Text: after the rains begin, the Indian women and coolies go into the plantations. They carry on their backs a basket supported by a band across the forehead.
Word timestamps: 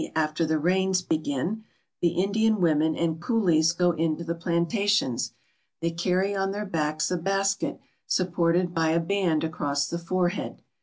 after 0.15 0.47
the 0.47 0.57
rains 0.57 1.03
begin, 1.03 1.63
the 2.01 2.15
Indian 2.23 2.59
women 2.59 2.95
and 2.95 3.21
coolies 3.21 3.71
go 3.71 3.91
into 3.91 4.23
the 4.23 4.33
plantations. 4.33 5.33
They 5.79 5.91
carry 5.91 6.33
on 6.35 6.49
their 6.49 6.65
backs 6.65 7.11
a 7.11 7.17
basket 7.19 7.79
supported 8.07 8.73
by 8.73 8.89
a 8.93 8.99
band 8.99 9.43
across 9.43 9.87
the 9.87 9.99
forehead. 9.99 10.63